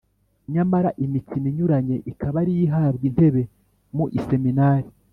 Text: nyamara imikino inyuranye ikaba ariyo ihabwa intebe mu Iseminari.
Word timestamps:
nyamara 0.53 0.89
imikino 1.05 1.45
inyuranye 1.51 1.95
ikaba 2.11 2.35
ariyo 2.43 2.61
ihabwa 2.67 3.03
intebe 3.09 3.41
mu 3.95 4.05
Iseminari. 4.17 4.89